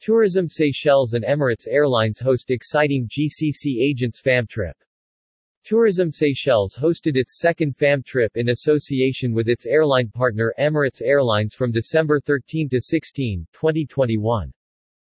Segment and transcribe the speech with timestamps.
[0.00, 4.74] Tourism Seychelles and Emirates Airlines host exciting GCC Agents FAM trip.
[5.62, 11.54] Tourism Seychelles hosted its second FAM trip in association with its airline partner Emirates Airlines
[11.54, 14.50] from December 13 to 16, 2021.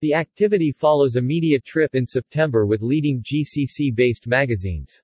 [0.00, 5.02] The activity follows a media trip in September with leading GCC-based magazines.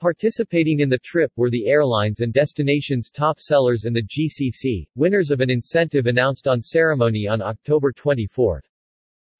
[0.00, 5.32] Participating in the trip were the airlines and destination's top sellers in the GCC, winners
[5.32, 8.62] of an incentive announced on ceremony on October 24.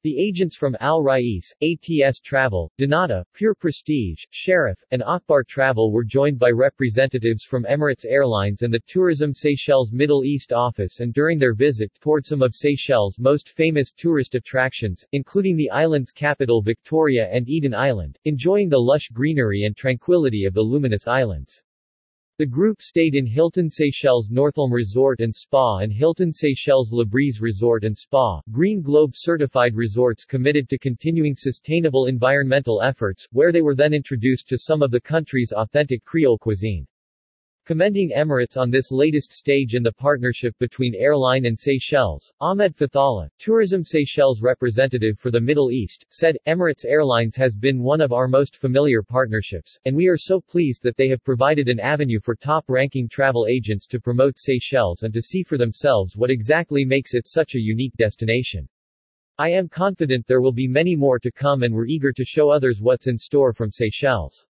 [0.05, 6.03] The agents from Al Rais, ATS Travel, Dnata, Pure Prestige, Sharaf, and Akbar Travel were
[6.03, 11.39] joined by representatives from Emirates Airlines and the Tourism Seychelles Middle East office and during
[11.39, 17.29] their visit toured some of Seychelles' most famous tourist attractions, including the island's capital Victoria
[17.31, 21.63] and Eden Island, enjoying the lush greenery and tranquility of the luminous islands.
[22.43, 27.41] The group stayed in Hilton Seychelles Northolme Resort and Spa and Hilton Seychelles La Brise
[27.41, 33.63] Resort and Spa, Green Globe certified resorts committed to continuing sustainable environmental efforts, where they
[33.63, 36.85] were then introduced to some of the country's authentic Creole cuisine.
[37.65, 43.29] Commending Emirates on this latest stage in the partnership between airline and Seychelles, Ahmed Fathallah,
[43.39, 48.27] Tourism Seychelles representative for the Middle East, said, Emirates Airlines has been one of our
[48.27, 52.35] most familiar partnerships, and we are so pleased that they have provided an avenue for
[52.35, 57.29] top-ranking travel agents to promote Seychelles and to see for themselves what exactly makes it
[57.29, 58.69] such a unique destination.
[59.39, 62.51] I am confident there will be many more to come and we're eager to show
[62.51, 64.49] others what's in store from Seychelles.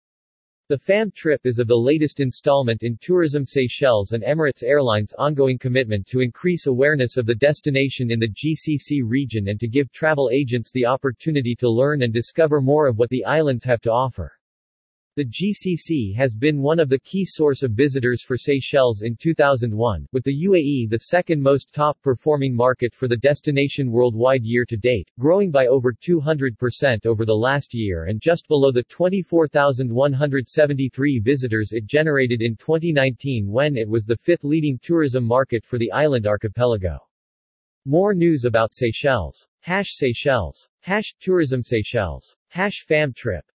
[0.70, 5.58] The FAM trip is of the latest installment in Tourism Seychelles and Emirates Airlines' ongoing
[5.58, 10.30] commitment to increase awareness of the destination in the GCC region and to give travel
[10.32, 14.32] agents the opportunity to learn and discover more of what the islands have to offer.
[15.16, 20.06] The GCC has been one of the key source of visitors for Seychelles in 2001,
[20.14, 25.66] with the UAE the second most top-performing market for the destination worldwide year-to-date, growing by
[25.66, 32.56] over 200% over the last year and just below the 24,173 visitors it generated in
[32.56, 37.00] 2019 when it was the fifth leading tourism market for the island archipelago.
[37.86, 39.48] More news about Seychelles.
[39.62, 40.70] Hash Seychelles.
[40.82, 42.36] Hash Tourism Seychelles.
[42.50, 43.44] Hash FAM Trip.